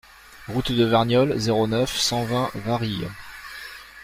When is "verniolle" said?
0.83-1.37